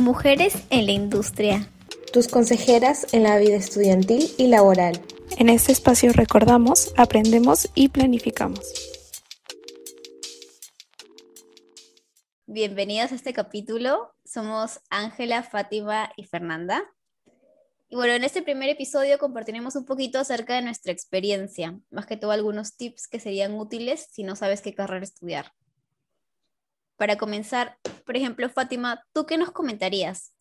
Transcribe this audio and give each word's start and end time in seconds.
Mujeres 0.00 0.54
en 0.70 0.86
la 0.86 0.92
industria. 0.92 1.70
Tus 2.10 2.26
consejeras 2.26 3.12
en 3.12 3.24
la 3.24 3.36
vida 3.36 3.56
estudiantil 3.56 4.30
y 4.38 4.46
laboral. 4.46 4.98
En 5.36 5.50
este 5.50 5.72
espacio 5.72 6.14
recordamos, 6.14 6.94
aprendemos 6.96 7.68
y 7.74 7.90
planificamos. 7.90 8.60
Bienvenidos 12.46 13.12
a 13.12 13.14
este 13.14 13.34
capítulo. 13.34 14.14
Somos 14.24 14.80
Ángela, 14.88 15.42
Fátima 15.42 16.10
y 16.16 16.24
Fernanda. 16.24 16.82
Y 17.90 17.96
bueno, 17.96 18.14
en 18.14 18.24
este 18.24 18.40
primer 18.40 18.70
episodio 18.70 19.18
compartiremos 19.18 19.76
un 19.76 19.84
poquito 19.84 20.18
acerca 20.18 20.54
de 20.54 20.62
nuestra 20.62 20.92
experiencia, 20.92 21.78
más 21.90 22.06
que 22.06 22.16
todo 22.16 22.30
algunos 22.30 22.74
tips 22.78 23.06
que 23.06 23.20
serían 23.20 23.52
útiles 23.52 24.08
si 24.10 24.22
no 24.22 24.34
sabes 24.34 24.62
qué 24.62 24.74
carrera 24.74 25.04
estudiar. 25.04 25.52
Para 27.00 27.16
comenzar, 27.16 27.78
por 28.04 28.14
ejemplo, 28.14 28.46
Fátima, 28.50 29.02
¿tú 29.14 29.24
qué 29.24 29.38
nos 29.38 29.52
comentarías 29.52 30.34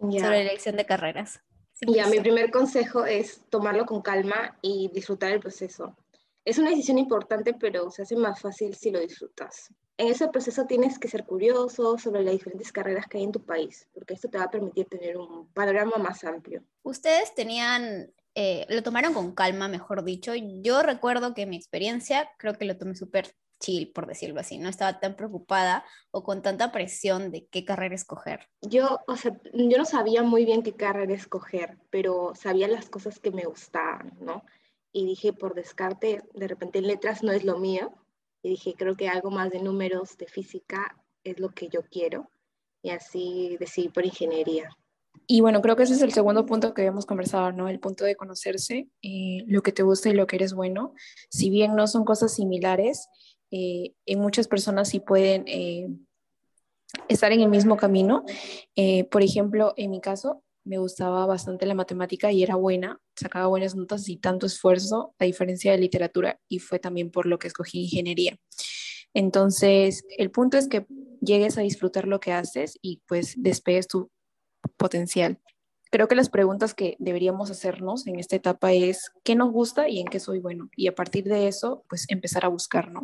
sobre 0.00 0.18
la 0.18 0.40
elección 0.40 0.76
de 0.76 0.84
carreras? 0.84 1.38
ya, 1.80 2.08
mi 2.08 2.18
primer 2.18 2.50
consejo 2.50 3.04
es 3.04 3.42
tomarlo 3.50 3.86
con 3.86 4.02
calma 4.02 4.58
y 4.62 4.90
disfrutar 4.92 5.30
el 5.30 5.38
proceso. 5.38 5.96
Es 6.44 6.58
una 6.58 6.70
decisión 6.70 6.98
importante, 6.98 7.54
pero 7.54 7.88
se 7.92 8.02
hace 8.02 8.16
más 8.16 8.40
fácil 8.40 8.74
si 8.74 8.90
lo 8.90 8.98
disfrutas. 8.98 9.72
En 9.96 10.08
ese 10.08 10.26
proceso 10.26 10.66
tienes 10.66 10.98
que 10.98 11.06
ser 11.06 11.24
curioso 11.24 11.96
sobre 11.96 12.24
las 12.24 12.32
diferentes 12.32 12.72
carreras 12.72 13.06
que 13.06 13.18
hay 13.18 13.22
en 13.22 13.30
tu 13.30 13.44
país, 13.44 13.86
porque 13.94 14.14
esto 14.14 14.28
te 14.28 14.38
va 14.38 14.44
a 14.46 14.50
permitir 14.50 14.88
tener 14.88 15.16
un 15.16 15.52
panorama 15.52 15.98
más 15.98 16.24
amplio. 16.24 16.64
Ustedes 16.82 17.32
tenían, 17.36 18.12
eh, 18.34 18.66
lo 18.68 18.82
tomaron 18.82 19.14
con 19.14 19.36
calma, 19.36 19.68
mejor 19.68 20.02
dicho. 20.02 20.32
Yo 20.34 20.82
recuerdo 20.82 21.32
que 21.32 21.46
mi 21.46 21.54
experiencia, 21.54 22.28
creo 22.38 22.54
que 22.54 22.64
lo 22.64 22.76
tomé 22.76 22.96
súper 22.96 23.36
chill, 23.62 23.92
por 23.92 24.06
decirlo 24.06 24.40
así. 24.40 24.58
No 24.58 24.68
estaba 24.68 25.00
tan 25.00 25.16
preocupada 25.16 25.84
o 26.10 26.22
con 26.22 26.42
tanta 26.42 26.72
presión 26.72 27.30
de 27.30 27.46
qué 27.46 27.64
carrera 27.64 27.94
escoger. 27.94 28.48
Yo, 28.60 28.98
o 29.06 29.16
sea, 29.16 29.40
yo 29.54 29.78
no 29.78 29.84
sabía 29.84 30.22
muy 30.22 30.44
bien 30.44 30.62
qué 30.62 30.74
carrera 30.74 31.14
escoger, 31.14 31.78
pero 31.90 32.32
sabía 32.34 32.68
las 32.68 32.90
cosas 32.90 33.18
que 33.18 33.30
me 33.30 33.44
gustaban, 33.44 34.12
¿no? 34.20 34.42
y 34.92 35.06
dije 35.06 35.32
por 35.32 35.54
descarte, 35.54 36.22
de 36.34 36.48
repente 36.48 36.82
letras 36.82 37.22
no 37.22 37.32
es 37.32 37.44
lo 37.44 37.58
mío, 37.58 37.92
y 38.42 38.50
dije 38.50 38.74
creo 38.76 38.96
que 38.96 39.08
algo 39.08 39.30
más 39.30 39.50
de 39.50 39.62
números, 39.62 40.16
de 40.18 40.26
física 40.26 41.02
es 41.24 41.40
lo 41.40 41.48
que 41.50 41.68
yo 41.68 41.82
quiero, 41.90 42.30
y 42.82 42.90
así 42.90 43.56
decidí 43.58 43.88
por 43.88 44.04
ingeniería. 44.04 44.68
Y 45.26 45.40
bueno, 45.40 45.62
creo 45.62 45.76
que 45.76 45.84
ese 45.84 45.94
es 45.94 46.02
el 46.02 46.12
segundo 46.12 46.46
punto 46.46 46.74
que 46.74 46.82
habíamos 46.82 47.06
conversado, 47.06 47.52
¿no? 47.52 47.68
El 47.68 47.80
punto 47.80 48.04
de 48.04 48.16
conocerse, 48.16 48.88
eh, 49.02 49.44
lo 49.46 49.62
que 49.62 49.72
te 49.72 49.82
gusta 49.82 50.08
y 50.08 50.14
lo 50.14 50.26
que 50.26 50.36
eres 50.36 50.52
bueno. 50.52 50.94
Si 51.30 51.48
bien 51.48 51.76
no 51.76 51.86
son 51.86 52.04
cosas 52.04 52.34
similares, 52.34 53.08
eh, 53.52 53.94
en 54.06 54.18
muchas 54.18 54.48
personas 54.48 54.88
sí 54.88 54.98
pueden 54.98 55.44
eh, 55.46 55.88
estar 57.08 57.30
en 57.30 57.40
el 57.40 57.48
mismo 57.48 57.76
camino. 57.76 58.24
por 59.10 59.22
ejemplo, 59.22 59.74
en 59.76 59.92
mi 59.92 60.00
caso, 60.00 60.42
me 60.64 60.78
gustaba 60.78 61.26
bastante 61.26 61.66
la 61.66 61.74
matemática 61.74 62.30
y 62.30 62.42
era 62.42 62.56
buena, 62.56 63.00
sacaba 63.16 63.46
buenas 63.46 63.74
notas 63.74 64.08
y 64.08 64.16
tanto 64.16 64.46
esfuerzo, 64.46 65.14
a 65.18 65.24
diferencia 65.24 65.72
de 65.72 65.78
literatura, 65.78 66.40
y 66.48 66.58
fue 66.60 66.78
también 66.78 67.10
por 67.10 67.26
lo 67.26 67.38
que 67.38 67.48
escogí 67.48 67.82
ingeniería. 67.82 68.36
Entonces, 69.14 70.04
el 70.16 70.30
punto 70.30 70.56
es 70.56 70.68
que 70.68 70.86
llegues 71.20 71.58
a 71.58 71.62
disfrutar 71.62 72.06
lo 72.06 72.20
que 72.20 72.32
haces 72.32 72.78
y 72.80 73.02
pues 73.06 73.34
despegues 73.36 73.88
tu 73.88 74.10
potencial. 74.76 75.38
Creo 75.90 76.08
que 76.08 76.14
las 76.14 76.30
preguntas 76.30 76.72
que 76.72 76.96
deberíamos 76.98 77.50
hacernos 77.50 78.06
en 78.06 78.18
esta 78.18 78.36
etapa 78.36 78.72
es 78.72 79.10
qué 79.24 79.34
nos 79.34 79.52
gusta 79.52 79.88
y 79.88 80.00
en 80.00 80.06
qué 80.06 80.20
soy 80.20 80.38
bueno. 80.38 80.70
Y 80.74 80.86
a 80.86 80.94
partir 80.94 81.24
de 81.24 81.48
eso, 81.48 81.84
pues 81.88 82.06
empezar 82.08 82.46
a 82.46 82.48
buscar, 82.48 82.90
¿no? 82.90 83.02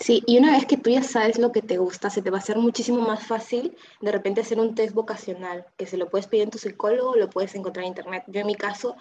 Sí, 0.00 0.22
y 0.26 0.38
una 0.38 0.52
vez 0.52 0.64
que 0.64 0.76
tú 0.76 0.90
ya 0.90 1.02
sabes 1.02 1.38
lo 1.38 1.50
que 1.50 1.60
te 1.60 1.76
gusta, 1.76 2.08
se 2.08 2.22
te 2.22 2.30
va 2.30 2.36
a 2.38 2.40
hacer 2.40 2.56
muchísimo 2.56 3.00
más 3.00 3.26
fácil 3.26 3.76
de 4.00 4.12
repente 4.12 4.40
hacer 4.42 4.60
un 4.60 4.76
test 4.76 4.94
vocacional, 4.94 5.66
que 5.76 5.86
se 5.86 5.96
lo 5.96 6.08
puedes 6.08 6.28
pedir 6.28 6.44
en 6.44 6.50
tu 6.50 6.58
psicólogo 6.58 7.10
o 7.10 7.16
lo 7.16 7.28
puedes 7.28 7.54
encontrar 7.56 7.84
en 7.84 7.88
internet. 7.88 8.22
Yo 8.28 8.40
en 8.40 8.46
mi 8.46 8.54
caso 8.54 8.94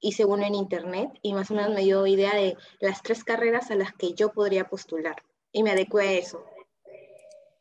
hice 0.00 0.26
uno 0.26 0.44
en 0.44 0.54
internet 0.54 1.10
y 1.22 1.32
más 1.32 1.50
o 1.50 1.54
menos 1.54 1.72
me 1.74 1.82
dio 1.82 2.06
idea 2.06 2.34
de 2.34 2.56
las 2.80 3.02
tres 3.02 3.24
carreras 3.24 3.70
a 3.70 3.76
las 3.76 3.94
que 3.94 4.12
yo 4.12 4.32
podría 4.32 4.68
postular 4.68 5.16
y 5.52 5.62
me 5.62 5.70
adecué 5.70 6.08
a 6.08 6.12
eso. 6.12 6.44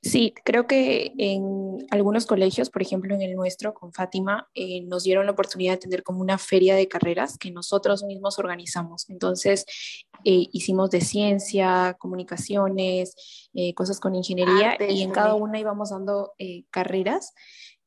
Sí, 0.04 0.34
creo 0.44 0.66
que 0.66 1.14
en 1.20 1.86
algunos 1.92 2.26
colegios, 2.26 2.72
por 2.72 2.82
ejemplo 2.82 3.14
en 3.14 3.22
el 3.22 3.36
nuestro 3.36 3.76
con 3.76 3.94
Fátima, 3.94 4.50
eh, 4.56 4.82
nos 4.82 5.04
dieron 5.04 5.28
la 5.28 5.34
oportunidad 5.34 5.74
de 5.74 5.78
tener 5.78 6.02
como 6.02 6.22
una 6.22 6.40
feria 6.40 6.76
de 6.76 6.88
carreras 6.88 7.38
que 7.38 7.52
nosotros 7.52 8.04
mismos 8.04 8.40
organizamos. 8.40 9.08
Entonces, 9.12 9.64
eh, 10.26 10.48
hicimos 10.54 10.90
de 10.90 11.02
ciencia, 11.02 11.98
comunicaciones, 12.00 13.50
eh, 13.54 13.76
cosas 13.76 14.00
con 14.00 14.16
ingeniería 14.16 14.76
y 14.90 15.04
en 15.04 15.12
cada 15.12 15.36
una 15.36 15.60
íbamos 15.60 15.92
dando 15.92 16.34
carreras 16.72 17.36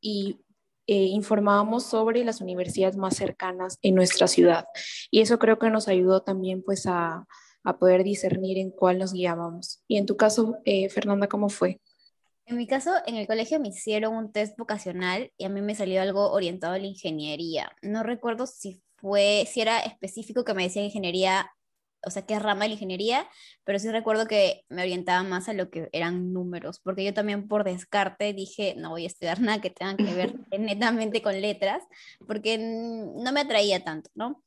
y 0.01 0.39
informábamos 0.87 1.83
sobre 1.85 2.25
las 2.25 2.41
universidades 2.41 2.97
más 2.97 3.17
cercanas 3.17 3.79
en 3.83 3.97
nuestra 3.97 4.29
ciudad. 4.29 4.67
Y 5.11 5.21
eso 5.21 5.41
creo 5.41 5.59
que 5.59 5.69
nos 5.71 5.89
ayudó 5.89 6.23
también 6.23 6.63
pues 6.63 6.87
a, 6.87 7.27
a 7.65 7.79
poder 7.79 8.05
discernir 8.05 8.59
en 8.59 8.71
cuál 8.71 8.99
nos 8.99 9.13
guiábamos. 9.13 9.83
Y 9.89 9.97
en 9.97 10.07
tu 10.07 10.17
caso, 10.17 10.59
Fernanda, 10.91 11.27
¿cómo 11.27 11.49
fue? 11.49 11.81
En 12.47 12.59
mi 12.59 12.67
caso, 12.67 12.93
en 13.07 13.17
el 13.17 13.27
colegio 13.27 13.59
me 13.59 13.69
hicieron 13.69 14.15
un 14.15 14.31
test 14.33 14.59
vocacional 14.59 15.33
y 15.39 15.45
a 15.45 15.49
mí 15.49 15.63
me 15.63 15.75
salió 15.75 16.03
algo 16.03 16.31
orientado 16.31 16.75
a 16.75 16.79
la 16.79 16.87
ingeniería. 16.87 17.75
No 17.81 18.03
recuerdo 18.03 18.47
si 18.47 18.83
fue, 18.97 19.49
si 19.51 19.63
era 19.63 19.81
específico 19.81 20.45
que 20.45 20.53
me 20.53 20.65
decía 20.65 20.85
ingeniería, 20.85 21.51
o 22.07 22.11
sea, 22.11 22.27
qué 22.27 22.39
rama 22.39 22.65
de 22.65 22.69
la 22.69 22.75
ingeniería, 22.75 23.27
pero 23.65 23.79
sí 23.79 23.91
recuerdo 23.91 24.27
que 24.27 24.65
me 24.69 24.83
orientaba 24.83 25.23
más 25.23 25.49
a 25.49 25.55
lo 25.55 25.71
que 25.71 25.89
eran 25.93 26.35
números, 26.35 26.81
porque 26.81 27.05
yo 27.05 27.15
también 27.15 27.49
por 27.49 27.65
descarte 27.65 28.35
dije, 28.35 28.75
no 28.77 28.91
voy 28.91 29.05
a 29.05 29.07
estudiar 29.07 29.41
nada 29.41 29.61
que 29.63 29.71
tenga 29.71 29.97
que 29.97 30.15
ver 30.15 30.35
netamente 30.59 31.23
con 31.23 31.41
letras, 31.41 31.83
porque 32.27 32.59
no 32.59 33.33
me 33.33 33.41
atraía 33.41 33.85
tanto, 33.85 34.11
¿no? 34.15 34.43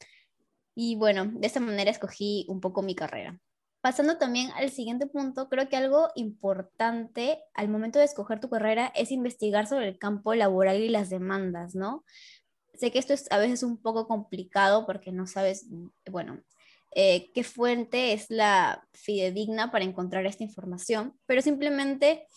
Y 0.76 0.96
bueno, 0.98 1.26
de 1.26 1.48
esta 1.48 1.60
manera 1.60 1.90
escogí 1.90 2.46
un 2.48 2.62
poco 2.62 2.84
mi 2.84 2.94
carrera. 2.96 3.40
Pasando 3.88 4.18
también 4.18 4.52
al 4.58 4.70
siguiente 4.70 5.08
punto, 5.08 5.48
creo 5.48 5.70
que 5.70 5.78
algo 5.78 6.10
importante 6.16 7.40
al 7.54 7.70
momento 7.70 8.00
de 8.00 8.04
escoger 8.04 8.42
tu 8.42 8.50
carrera 8.50 8.92
es 8.94 9.14
investigar 9.14 9.66
sobre 9.66 9.88
el 9.88 9.98
campo 9.98 10.36
laboral 10.36 10.82
y 10.82 10.90
las 10.90 11.10
demandas, 11.10 11.74
¿no? 11.74 12.04
Sé 12.74 12.92
que 12.92 13.00
esto 13.00 13.14
es 13.14 13.32
a 13.32 13.38
veces 13.38 13.64
un 13.64 13.82
poco 13.82 14.06
complicado 14.06 14.86
porque 14.86 15.14
no 15.14 15.26
sabes, 15.26 15.68
bueno, 16.12 16.42
eh, 16.96 17.32
qué 17.34 17.46
fuente 17.46 18.12
es 18.12 18.26
la 18.30 18.86
fidedigna 18.92 19.72
para 19.72 19.86
encontrar 19.86 20.26
esta 20.26 20.44
información, 20.44 21.18
pero 21.26 21.42
simplemente 21.42 22.28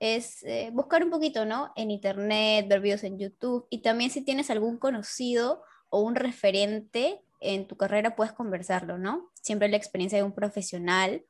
es 0.00 0.42
eh, 0.42 0.68
buscar 0.74 1.02
un 1.02 1.08
poquito, 1.08 1.46
¿no? 1.46 1.72
En 1.74 1.90
internet, 1.90 2.68
ver 2.68 2.80
videos 2.82 3.04
en 3.04 3.18
YouTube 3.18 3.66
y 3.70 3.80
también 3.80 4.10
si 4.10 4.20
tienes 4.20 4.50
algún 4.50 4.76
conocido 4.76 5.62
o 5.88 6.02
un 6.02 6.16
referente 6.16 7.22
en 7.40 7.66
tu 7.66 7.76
carrera 7.76 8.16
puedes 8.16 8.32
conversarlo, 8.32 8.98
¿no? 8.98 9.30
Siempre 9.34 9.68
la 9.68 9.76
experiencia 9.76 10.18
de 10.18 10.24
un 10.24 10.34
profesional, 10.34 11.24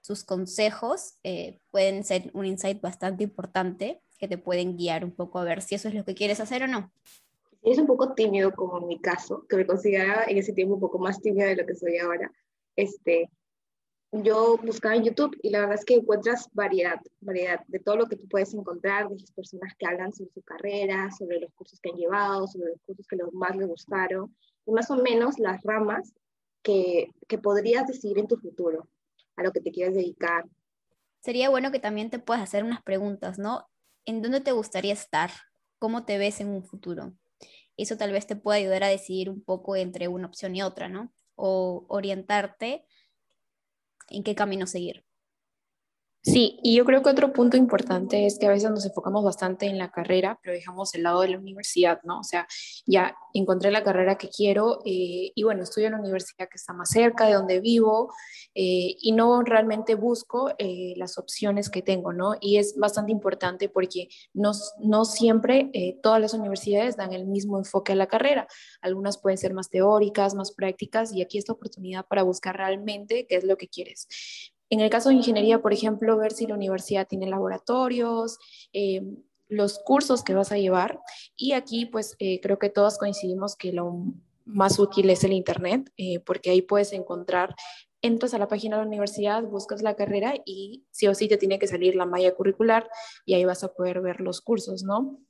sus 0.00 0.24
consejos 0.24 1.18
eh, 1.22 1.60
pueden 1.70 2.04
ser 2.04 2.30
un 2.34 2.46
insight 2.46 2.80
bastante 2.80 3.24
importante 3.24 4.02
que 4.18 4.28
te 4.28 4.38
pueden 4.38 4.76
guiar 4.76 5.04
un 5.04 5.12
poco 5.12 5.38
a 5.38 5.44
ver 5.44 5.62
si 5.62 5.74
eso 5.74 5.88
es 5.88 5.94
lo 5.94 6.04
que 6.04 6.14
quieres 6.14 6.40
hacer 6.40 6.62
o 6.64 6.68
no. 6.68 6.92
Es 7.62 7.78
un 7.78 7.86
poco 7.86 8.14
tímido 8.14 8.52
como 8.52 8.78
en 8.78 8.88
mi 8.88 9.00
caso, 9.00 9.46
que 9.48 9.56
me 9.56 9.66
consideraba 9.66 10.24
en 10.24 10.38
ese 10.38 10.52
tiempo 10.52 10.74
un 10.74 10.80
poco 10.80 10.98
más 10.98 11.20
tímida 11.20 11.46
de 11.46 11.56
lo 11.56 11.66
que 11.66 11.76
soy 11.76 11.98
ahora. 11.98 12.32
Este, 12.74 13.30
yo 14.12 14.58
buscaba 14.58 14.94
en 14.94 15.04
YouTube 15.04 15.38
y 15.42 15.48
la 15.50 15.60
verdad 15.60 15.76
es 15.76 15.84
que 15.86 15.94
encuentras 15.94 16.48
variedad, 16.52 17.00
variedad 17.20 17.60
de 17.66 17.78
todo 17.78 17.96
lo 17.96 18.06
que 18.06 18.16
tú 18.16 18.28
puedes 18.28 18.52
encontrar, 18.52 19.08
de 19.08 19.18
las 19.18 19.32
personas 19.32 19.74
que 19.78 19.86
hablan 19.86 20.12
sobre 20.12 20.30
su 20.32 20.42
carrera, 20.42 21.10
sobre 21.10 21.40
los 21.40 21.50
cursos 21.54 21.80
que 21.80 21.90
han 21.90 21.96
llevado, 21.96 22.46
sobre 22.46 22.72
los 22.72 22.80
cursos 22.82 23.06
que 23.06 23.16
más 23.32 23.56
les 23.56 23.66
gustaron 23.66 24.36
y 24.66 24.72
más 24.72 24.90
o 24.90 24.96
menos 24.96 25.38
las 25.38 25.62
ramas 25.62 26.12
que, 26.62 27.10
que 27.26 27.38
podrías 27.38 27.86
decidir 27.86 28.18
en 28.18 28.28
tu 28.28 28.36
futuro, 28.36 28.86
a 29.36 29.42
lo 29.42 29.50
que 29.50 29.60
te 29.60 29.72
quieres 29.72 29.94
dedicar. 29.94 30.44
Sería 31.20 31.48
bueno 31.48 31.72
que 31.72 31.80
también 31.80 32.10
te 32.10 32.18
puedas 32.18 32.42
hacer 32.42 32.64
unas 32.64 32.82
preguntas, 32.82 33.38
¿no? 33.38 33.66
¿En 34.04 34.20
dónde 34.20 34.40
te 34.40 34.52
gustaría 34.52 34.92
estar? 34.92 35.30
¿Cómo 35.78 36.04
te 36.04 36.18
ves 36.18 36.40
en 36.40 36.48
un 36.48 36.64
futuro? 36.64 37.14
Eso 37.78 37.96
tal 37.96 38.12
vez 38.12 38.26
te 38.26 38.36
pueda 38.36 38.58
ayudar 38.58 38.84
a 38.84 38.88
decidir 38.88 39.30
un 39.30 39.42
poco 39.42 39.74
entre 39.74 40.06
una 40.08 40.26
opción 40.26 40.54
y 40.54 40.62
otra, 40.62 40.88
¿no? 40.88 41.12
O 41.34 41.86
orientarte 41.88 42.84
en 44.16 44.22
qué 44.24 44.34
camino 44.34 44.66
seguir. 44.66 45.04
Sí, 46.24 46.60
y 46.62 46.76
yo 46.76 46.84
creo 46.84 47.02
que 47.02 47.10
otro 47.10 47.32
punto 47.32 47.56
importante 47.56 48.26
es 48.26 48.38
que 48.38 48.46
a 48.46 48.50
veces 48.50 48.70
nos 48.70 48.86
enfocamos 48.86 49.24
bastante 49.24 49.66
en 49.66 49.76
la 49.76 49.90
carrera, 49.90 50.38
pero 50.40 50.54
dejamos 50.54 50.94
el 50.94 51.02
lado 51.02 51.22
de 51.22 51.30
la 51.30 51.38
universidad, 51.38 52.00
¿no? 52.04 52.20
O 52.20 52.22
sea, 52.22 52.46
ya 52.86 53.16
encontré 53.34 53.72
la 53.72 53.82
carrera 53.82 54.16
que 54.16 54.28
quiero 54.28 54.82
eh, 54.84 55.32
y 55.34 55.42
bueno, 55.42 55.64
estudio 55.64 55.88
en 55.88 55.94
la 55.94 55.98
universidad 55.98 56.48
que 56.48 56.58
está 56.58 56.74
más 56.74 56.90
cerca 56.90 57.26
de 57.26 57.34
donde 57.34 57.58
vivo 57.58 58.14
eh, 58.54 58.94
y 59.00 59.10
no 59.10 59.42
realmente 59.42 59.96
busco 59.96 60.52
eh, 60.58 60.94
las 60.96 61.18
opciones 61.18 61.68
que 61.68 61.82
tengo, 61.82 62.12
¿no? 62.12 62.36
Y 62.40 62.58
es 62.58 62.76
bastante 62.78 63.10
importante 63.10 63.68
porque 63.68 64.06
no, 64.32 64.52
no 64.78 65.04
siempre 65.04 65.72
todas 66.04 66.20
las 66.20 66.34
universidades 66.34 66.96
dan 66.96 67.12
el 67.12 67.26
mismo 67.26 67.58
enfoque 67.58 67.94
a 67.94 67.96
la 67.96 68.06
carrera. 68.06 68.46
Algunas 68.80 69.18
pueden 69.18 69.38
ser 69.38 69.54
más 69.54 69.70
teóricas, 69.70 70.36
más 70.36 70.52
prácticas 70.52 71.12
y 71.12 71.20
aquí 71.20 71.38
esta 71.38 71.52
oportunidad 71.52 72.06
para 72.06 72.22
buscar 72.22 72.56
realmente 72.56 73.26
qué 73.26 73.34
es 73.34 73.44
lo 73.44 73.56
que 73.56 73.66
quieres. 73.66 74.06
En 74.72 74.80
el 74.80 74.88
caso 74.88 75.10
de 75.10 75.16
ingeniería, 75.16 75.60
por 75.60 75.74
ejemplo, 75.74 76.16
ver 76.16 76.32
si 76.32 76.46
la 76.46 76.54
universidad 76.54 77.06
tiene 77.06 77.26
laboratorios, 77.26 78.38
eh, 78.72 79.02
los 79.46 79.78
cursos 79.78 80.24
que 80.24 80.32
vas 80.32 80.50
a 80.50 80.56
llevar 80.56 80.98
y 81.36 81.52
aquí 81.52 81.84
pues 81.84 82.16
eh, 82.18 82.40
creo 82.40 82.58
que 82.58 82.70
todos 82.70 82.96
coincidimos 82.96 83.54
que 83.54 83.70
lo 83.70 84.06
más 84.46 84.78
útil 84.78 85.10
es 85.10 85.24
el 85.24 85.34
Internet 85.34 85.92
eh, 85.98 86.20
porque 86.20 86.48
ahí 86.48 86.62
puedes 86.62 86.94
encontrar, 86.94 87.54
entras 88.00 88.32
a 88.32 88.38
la 88.38 88.48
página 88.48 88.76
de 88.78 88.84
la 88.84 88.88
universidad, 88.88 89.42
buscas 89.42 89.82
la 89.82 89.94
carrera 89.94 90.36
y 90.46 90.86
sí 90.90 91.06
o 91.06 91.14
sí 91.14 91.28
te 91.28 91.36
tiene 91.36 91.58
que 91.58 91.66
salir 91.66 91.94
la 91.94 92.06
malla 92.06 92.34
curricular 92.34 92.88
y 93.26 93.34
ahí 93.34 93.44
vas 93.44 93.64
a 93.64 93.74
poder 93.74 94.00
ver 94.00 94.22
los 94.22 94.40
cursos, 94.40 94.84
¿no? 94.84 95.20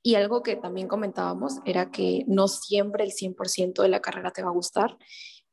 Y 0.00 0.14
algo 0.14 0.44
que 0.44 0.54
también 0.54 0.86
comentábamos 0.86 1.54
era 1.64 1.90
que 1.90 2.24
no 2.28 2.46
siempre 2.46 3.02
el 3.02 3.10
100% 3.10 3.82
de 3.82 3.88
la 3.88 4.00
carrera 4.00 4.30
te 4.30 4.44
va 4.44 4.50
a 4.50 4.52
gustar, 4.52 4.96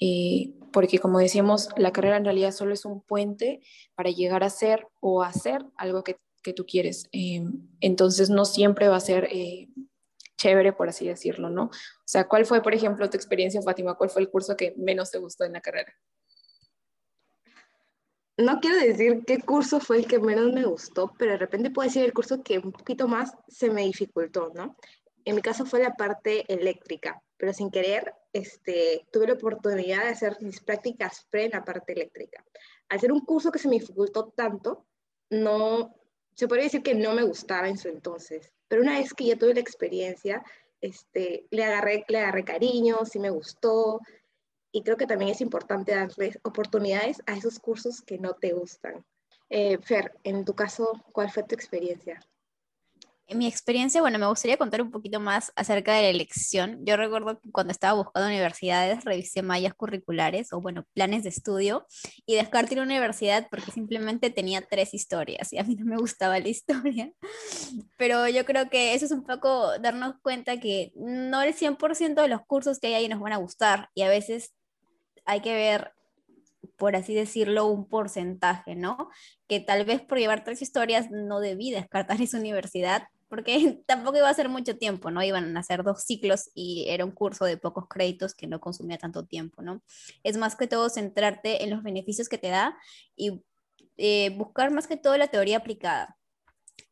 eh, 0.01 0.51
porque 0.73 0.99
como 0.99 1.19
decíamos, 1.19 1.69
la 1.77 1.93
carrera 1.93 2.17
en 2.17 2.25
realidad 2.25 2.51
solo 2.51 2.73
es 2.73 2.83
un 2.85 3.01
puente 3.01 3.61
para 3.95 4.09
llegar 4.09 4.43
a 4.43 4.49
ser 4.49 4.87
o 4.99 5.21
hacer 5.23 5.63
algo 5.77 6.03
que, 6.03 6.17
que 6.43 6.53
tú 6.53 6.65
quieres. 6.65 7.07
Eh, 7.13 7.43
entonces 7.79 8.29
no 8.29 8.43
siempre 8.45 8.87
va 8.87 8.97
a 8.97 9.01
ser 9.01 9.29
eh, 9.31 9.69
chévere, 10.37 10.73
por 10.73 10.89
así 10.89 11.07
decirlo, 11.07 11.49
¿no? 11.49 11.65
O 11.65 11.71
sea, 12.05 12.27
¿cuál 12.27 12.45
fue, 12.45 12.63
por 12.63 12.73
ejemplo, 12.73 13.09
tu 13.09 13.15
experiencia, 13.15 13.61
Fátima? 13.61 13.95
¿Cuál 13.95 14.09
fue 14.09 14.23
el 14.23 14.29
curso 14.29 14.57
que 14.57 14.73
menos 14.75 15.11
te 15.11 15.19
gustó 15.19 15.45
en 15.45 15.53
la 15.53 15.61
carrera? 15.61 15.93
no 18.37 18.59
quiero 18.59 18.77
decir 18.77 19.23
qué 19.25 19.39
curso 19.39 19.79
fue 19.79 19.97
el 19.97 20.07
que 20.07 20.19
menos 20.19 20.51
me 20.51 20.65
gustó, 20.65 21.13
pero 21.19 21.33
de 21.33 21.37
repente 21.37 21.69
puedo 21.69 21.87
decir 21.87 22.03
el 22.03 22.13
curso 22.13 22.41
que 22.43 22.57
un 22.57 22.71
poquito 22.71 23.07
más 23.07 23.33
se 23.47 23.69
me 23.69 23.83
dificultó, 23.83 24.51
¿no? 24.55 24.75
En 25.25 25.35
mi 25.35 25.41
caso 25.41 25.65
fue 25.65 25.81
la 25.81 25.93
parte 25.93 26.51
eléctrica, 26.51 27.21
pero 27.37 27.53
sin 27.53 27.69
querer 27.69 28.13
este, 28.33 29.07
tuve 29.11 29.27
la 29.27 29.33
oportunidad 29.33 30.03
de 30.03 30.09
hacer 30.09 30.37
mis 30.41 30.61
prácticas 30.61 31.25
pre 31.29 31.45
en 31.45 31.51
la 31.51 31.63
parte 31.63 31.93
eléctrica. 31.93 32.43
Al 32.89 32.99
ser 32.99 33.11
un 33.11 33.21
curso 33.21 33.51
que 33.51 33.59
se 33.59 33.67
me 33.67 33.79
dificultó 33.79 34.33
tanto, 34.35 34.85
no, 35.29 35.95
se 36.33 36.47
podría 36.47 36.65
decir 36.65 36.83
que 36.83 36.95
no 36.95 37.13
me 37.13 37.23
gustaba 37.23 37.67
en 37.67 37.77
su 37.77 37.89
entonces, 37.89 38.51
pero 38.67 38.81
una 38.81 38.99
vez 38.99 39.13
que 39.13 39.25
ya 39.25 39.37
tuve 39.37 39.53
la 39.53 39.59
experiencia, 39.59 40.43
este, 40.81 41.45
le, 41.51 41.63
agarré, 41.63 42.05
le 42.07 42.19
agarré 42.19 42.43
cariño, 42.43 43.05
sí 43.05 43.19
me 43.19 43.29
gustó, 43.29 43.99
y 44.71 44.83
creo 44.83 44.97
que 44.97 45.07
también 45.07 45.31
es 45.31 45.41
importante 45.41 45.93
darles 45.93 46.39
oportunidades 46.43 47.21
a 47.25 47.35
esos 47.35 47.59
cursos 47.59 48.01
que 48.01 48.17
no 48.17 48.33
te 48.33 48.53
gustan. 48.53 49.05
Eh, 49.49 49.77
Fer, 49.79 50.13
en 50.23 50.45
tu 50.45 50.55
caso, 50.55 50.93
¿cuál 51.11 51.29
fue 51.29 51.43
tu 51.43 51.55
experiencia? 51.55 52.19
Mi 53.33 53.47
experiencia, 53.47 54.01
bueno, 54.01 54.19
me 54.19 54.27
gustaría 54.27 54.57
contar 54.57 54.81
un 54.81 54.91
poquito 54.91 55.19
más 55.19 55.53
acerca 55.55 55.93
de 55.93 56.01
la 56.01 56.09
elección. 56.09 56.79
Yo 56.85 56.97
recuerdo 56.97 57.39
que 57.39 57.49
cuando 57.51 57.71
estaba 57.71 57.93
buscando 57.93 58.27
universidades, 58.27 59.05
revisé 59.05 59.41
mallas 59.41 59.73
curriculares 59.73 60.51
o, 60.51 60.59
bueno, 60.59 60.85
planes 60.93 61.23
de 61.23 61.29
estudio 61.29 61.87
y 62.25 62.35
descarté 62.35 62.73
una 62.73 62.83
universidad 62.83 63.47
porque 63.49 63.71
simplemente 63.71 64.31
tenía 64.31 64.61
tres 64.61 64.93
historias 64.93 65.53
y 65.53 65.59
a 65.59 65.63
mí 65.63 65.75
no 65.75 65.85
me 65.85 65.97
gustaba 65.97 66.39
la 66.39 66.49
historia. 66.49 67.13
Pero 67.97 68.27
yo 68.27 68.43
creo 68.45 68.69
que 68.69 68.93
eso 68.93 69.05
es 69.05 69.11
un 69.11 69.23
poco 69.23 69.77
darnos 69.79 70.15
cuenta 70.21 70.59
que 70.59 70.91
no 70.95 71.41
el 71.41 71.55
100% 71.55 72.21
de 72.21 72.27
los 72.27 72.41
cursos 72.45 72.79
que 72.79 72.87
hay 72.87 72.93
ahí 72.95 73.07
nos 73.07 73.21
van 73.21 73.33
a 73.33 73.37
gustar 73.37 73.89
y 73.93 74.01
a 74.01 74.09
veces 74.09 74.53
hay 75.25 75.41
que 75.41 75.53
ver, 75.53 75.93
por 76.77 76.95
así 76.95 77.13
decirlo, 77.13 77.67
un 77.67 77.87
porcentaje, 77.87 78.75
¿no? 78.75 79.09
Que 79.47 79.59
tal 79.59 79.85
vez 79.85 80.01
por 80.01 80.17
llevar 80.17 80.43
tres 80.43 80.61
historias 80.61 81.09
no 81.11 81.39
debí 81.39 81.71
descartar 81.71 82.21
esa 82.21 82.37
universidad, 82.37 83.07
porque 83.31 83.81
tampoco 83.87 84.17
iba 84.17 84.29
a 84.29 84.33
ser 84.33 84.49
mucho 84.49 84.77
tiempo, 84.77 85.09
¿no? 85.09 85.23
Iban 85.23 85.55
a 85.55 85.63
ser 85.63 85.83
dos 85.83 86.03
ciclos 86.03 86.51
y 86.53 86.85
era 86.89 87.05
un 87.05 87.11
curso 87.11 87.45
de 87.45 87.55
pocos 87.55 87.87
créditos 87.87 88.35
que 88.35 88.45
no 88.45 88.59
consumía 88.59 88.97
tanto 88.97 89.25
tiempo, 89.25 89.61
¿no? 89.61 89.81
Es 90.21 90.35
más 90.35 90.57
que 90.57 90.67
todo 90.67 90.89
centrarte 90.89 91.63
en 91.63 91.69
los 91.69 91.81
beneficios 91.81 92.27
que 92.27 92.37
te 92.37 92.49
da 92.49 92.77
y 93.15 93.41
eh, 93.95 94.35
buscar 94.37 94.69
más 94.71 94.85
que 94.85 94.97
todo 94.97 95.17
la 95.17 95.29
teoría 95.29 95.57
aplicada. 95.57 96.17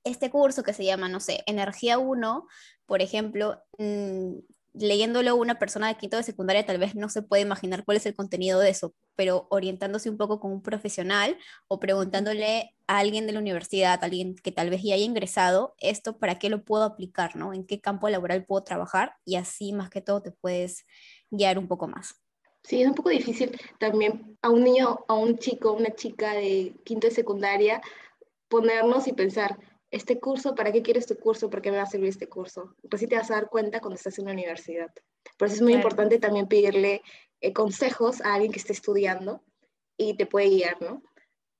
Este 0.06 0.32
curso 0.32 0.64
que 0.64 0.72
se 0.72 0.86
llama, 0.86 1.10
no 1.10 1.20
sé, 1.20 1.44
Energía 1.46 1.98
1, 1.98 2.48
por 2.86 3.02
ejemplo, 3.02 3.62
mm, 3.78 4.36
leyéndolo 4.74 5.36
una 5.36 5.60
persona 5.60 5.88
de 5.88 5.96
quinto 5.96 6.18
de 6.18 6.24
secundaria 6.24 6.66
tal 6.66 6.78
vez 6.78 6.96
no 6.96 7.10
se 7.10 7.22
puede 7.22 7.42
imaginar 7.42 7.84
cuál 7.86 7.98
es 7.98 8.06
el 8.06 8.16
contenido 8.16 8.60
de 8.60 8.70
eso, 8.70 8.94
pero 9.16 9.48
orientándose 9.50 10.10
un 10.10 10.18
poco 10.18 10.40
con 10.40 10.52
un 10.52 10.62
profesional 10.62 11.38
o 11.68 11.80
preguntándole 11.80 12.76
a 12.88 13.00
alguien 13.00 13.28
de 13.28 13.34
la 13.34 13.40
universidad, 13.40 14.00
a 14.02 14.06
alguien 14.06 14.36
que 14.36 14.52
tal 14.52 14.70
vez 14.70 14.82
ya 14.84 14.96
haya 14.96 15.04
ingresado, 15.04 15.76
esto 15.80 16.18
para 16.18 16.40
qué 16.40 16.50
lo 16.50 16.64
puedo 16.64 16.84
aplicar, 16.84 17.36
¿no? 17.36 17.54
En 17.54 17.66
qué 17.66 17.82
campo 17.82 18.10
laboral 18.10 18.46
puedo 18.46 18.64
trabajar 18.64 19.14
y 19.26 19.36
así 19.36 19.74
más 19.74 19.90
que 19.90 20.02
todo 20.02 20.22
te 20.22 20.32
puedes 20.32 20.86
guiar 21.30 21.58
un 21.58 21.68
poco 21.68 21.88
más. 21.88 22.16
Sí, 22.64 22.82
es 22.82 22.88
un 22.88 22.96
poco 22.96 23.10
difícil 23.10 23.60
también 23.80 24.38
a 24.42 24.50
un 24.50 24.64
niño, 24.64 25.00
a 25.08 25.14
un 25.16 25.38
chico, 25.38 25.74
una 25.74 25.96
chica 25.96 26.34
de 26.34 26.76
quinto 26.84 27.08
de 27.08 27.14
secundaria, 27.14 27.82
ponernos 28.48 29.08
y 29.08 29.14
pensar, 29.14 29.58
este 29.92 30.20
curso, 30.20 30.56
¿para 30.56 30.72
qué 30.72 30.82
quiero 30.82 31.00
este 31.00 31.16
curso? 31.16 31.50
¿Para 31.50 31.62
qué 31.62 31.72
me 31.72 31.78
va 31.78 31.84
a 31.84 31.88
servir 31.88 32.10
este 32.10 32.28
curso? 32.28 32.76
Pues 32.90 33.00
sí 33.00 33.08
te 33.08 33.16
vas 33.16 33.32
a 33.32 33.36
dar 33.36 33.50
cuenta 33.50 33.80
cuando 33.80 33.96
estás 33.96 34.20
en 34.20 34.26
la 34.26 34.34
universidad. 34.34 34.92
Por 35.38 35.48
eso 35.48 35.56
es 35.56 35.62
muy 35.62 35.74
importante 35.74 36.20
también 36.20 36.48
pedirle 36.48 37.02
eh, 37.42 37.54
consejos 37.54 38.22
a 38.22 38.36
alguien 38.36 38.52
que 38.52 38.60
esté 38.60 38.74
estudiando 38.74 39.42
y 39.98 40.16
te 40.16 40.26
puede 40.26 40.50
guiar, 40.50 40.82
¿no? 40.82 41.02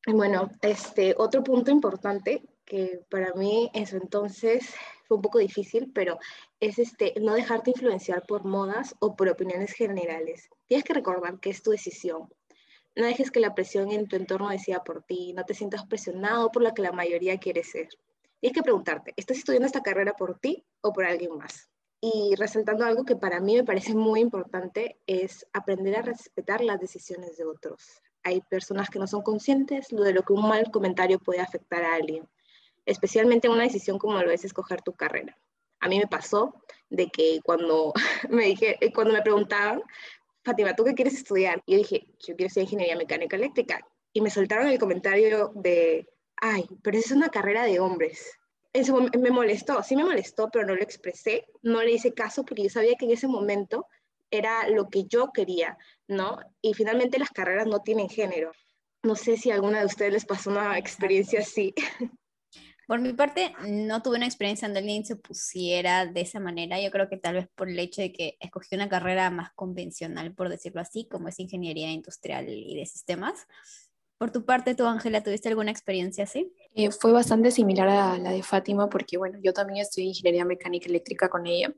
Y 0.06 0.14
bueno, 0.14 0.50
este, 0.62 1.16
otro 1.18 1.44
punto 1.44 1.72
importante 1.72 2.44
que 2.66 3.02
para 3.10 3.34
mí 3.34 3.70
en 3.74 3.88
su 3.88 3.98
entonces 3.98 4.74
fue 5.08 5.18
un 5.18 5.24
poco 5.24 5.40
difícil, 5.40 5.92
pero 5.94 6.20
es 6.60 6.78
este, 6.78 7.16
no 7.20 7.34
dejarte 7.34 7.72
influenciar 7.72 8.26
por 8.28 8.46
modas 8.46 8.96
o 9.00 9.16
por 9.16 9.28
opiniones 9.28 9.74
generales. 9.74 10.50
Tienes 10.68 10.86
que 10.86 10.94
recordar 10.94 11.40
que 11.40 11.50
es 11.50 11.64
tu 11.64 11.72
decisión. 11.72 12.30
No 12.96 13.06
dejes 13.06 13.32
que 13.32 13.40
la 13.40 13.56
presión 13.56 13.92
en 13.92 14.08
tu 14.08 14.16
entorno 14.16 14.50
decida 14.50 14.84
por 14.84 15.04
ti, 15.04 15.34
no 15.34 15.46
te 15.46 15.54
sientas 15.54 15.86
presionado 15.86 16.52
por 16.52 16.62
lo 16.62 16.74
que 16.74 16.84
la 16.84 16.92
mayoría 16.92 17.40
quiere 17.40 17.64
ser. 17.64 17.90
Tienes 18.40 18.56
que 18.56 18.64
preguntarte, 18.64 19.14
¿estás 19.18 19.38
estudiando 19.38 19.66
esta 19.66 19.84
carrera 19.84 20.14
por 20.14 20.40
ti 20.40 20.66
o 20.82 20.94
por 20.94 21.04
alguien 21.04 21.36
más? 21.38 21.70
Y 22.00 22.36
resaltando 22.38 22.86
algo 22.86 23.04
que 23.04 23.18
para 23.18 23.42
mí 23.42 23.56
me 23.56 23.66
parece 23.66 23.94
muy 23.94 24.22
importante 24.22 24.98
es 25.06 25.46
aprender 25.52 25.98
a 25.98 26.02
respetar 26.02 26.62
las 26.62 26.80
decisiones 26.80 27.36
de 27.36 27.44
otros. 27.44 28.02
Hay 28.24 28.40
personas 28.40 28.90
que 28.90 29.00
no 29.00 29.08
son 29.08 29.24
conscientes 29.24 29.90
de 29.90 30.14
lo 30.14 30.24
que 30.24 30.32
un 30.32 30.48
mal 30.48 30.72
comentario 30.72 31.20
puede 31.20 31.42
afectar 31.42 31.84
a 31.84 31.96
alguien, 31.96 32.30
especialmente 32.86 33.48
en 33.48 33.54
una 33.54 33.64
decisión 33.64 33.98
como 33.98 34.22
lo 34.22 34.32
es 34.32 34.46
escoger 34.46 34.82
tu 34.82 34.94
carrera. 34.94 35.38
A 35.82 35.90
mí 35.90 36.00
me 36.00 36.08
pasó 36.08 36.54
de 36.90 37.10
que 37.10 37.42
cuando 37.44 37.92
me, 38.30 38.46
dije, 38.46 38.78
eh, 38.80 38.94
cuando 38.94 39.14
me 39.14 39.22
preguntaban, 39.22 39.84
Fátima, 40.46 40.74
¿tú 40.76 40.86
qué 40.86 40.96
quieres 40.96 41.16
estudiar? 41.16 41.62
Y 41.66 41.74
yo 41.74 41.78
dije, 41.80 42.08
yo 42.20 42.38
quiero 42.38 42.48
estudiar 42.48 42.64
ingeniería 42.64 42.96
mecánica 42.96 43.36
eléctrica. 43.36 43.86
Y 44.14 44.22
me 44.22 44.30
soltaron 44.30 44.70
el 44.70 44.80
comentario 44.80 45.52
de, 45.56 46.08
ay, 46.42 46.66
pero 46.82 46.98
es 46.98 47.12
una 47.12 47.30
carrera 47.30 47.64
de 47.64 47.80
hombres. 47.80 48.38
Ese 48.72 48.94
me 48.94 49.32
molestó, 49.32 49.82
sí 49.82 49.96
me 49.96 50.04
molestó, 50.04 50.50
pero 50.52 50.66
no 50.66 50.76
lo 50.76 50.84
expresé, 50.84 51.46
no 51.64 51.82
le 51.82 51.92
hice 51.92 52.14
caso 52.14 52.46
porque 52.46 52.64
yo 52.64 52.70
sabía 52.70 52.96
que 53.00 53.06
en 53.06 53.12
ese 53.12 53.28
momento 53.28 53.88
era 54.32 54.70
lo 54.70 54.90
que 54.90 55.06
yo 55.06 55.32
quería, 55.34 55.78
¿no? 56.08 56.38
Y 56.62 56.74
finalmente 56.74 57.18
las 57.18 57.32
carreras 57.32 57.66
no 57.66 57.82
tienen 57.82 58.10
género. 58.10 58.52
No 59.02 59.16
sé 59.16 59.38
si 59.38 59.50
alguna 59.50 59.80
de 59.80 59.86
ustedes 59.86 60.14
les 60.14 60.26
pasó 60.26 60.52
una 60.52 60.78
experiencia 60.78 61.40
así. 61.40 61.74
Por 62.88 63.00
mi 63.00 63.14
parte, 63.14 63.54
no 63.68 64.02
tuve 64.02 64.18
una 64.18 64.26
experiencia 64.26 64.68
donde 64.68 64.80
alguien 64.80 65.06
se 65.06 65.16
pusiera 65.16 66.08
de 66.08 66.22
esa 66.22 66.40
manera. 66.40 66.82
Yo 66.82 66.90
creo 66.90 67.08
que 67.08 67.18
tal 67.18 67.36
vez 67.36 67.48
por 67.54 67.70
el 67.70 67.78
hecho 67.78 68.02
de 68.02 68.12
que 68.12 68.36
escogí 68.40 68.74
una 68.74 68.90
carrera 68.90 69.30
más 69.30 69.52
convencional, 69.54 70.34
por 70.34 70.50
decirlo 70.50 70.82
así, 70.82 71.08
como 71.08 71.28
es 71.28 71.40
ingeniería 71.40 71.92
industrial 71.92 72.50
y 72.50 72.76
de 72.76 72.88
sistemas. 72.88 73.46
Por 74.20 74.32
tu 74.32 74.44
parte, 74.44 74.76
tú, 74.76 74.86
Ángela, 74.86 75.24
¿tuviste 75.24 75.48
alguna 75.48 75.72
experiencia 75.72 76.26
así? 76.26 76.54
Eh, 76.76 76.92
fue 76.92 77.14
bastante 77.14 77.52
similar 77.52 77.88
a 77.88 78.18
la 78.18 78.32
de 78.32 78.44
Fátima, 78.44 78.90
porque 78.90 79.18
bueno, 79.18 79.40
yo 79.42 79.54
también 79.54 79.80
estudié 79.80 80.08
ingeniería 80.08 80.44
mecánica 80.44 80.90
eléctrica 80.90 81.30
con 81.30 81.48
ella, 81.48 81.74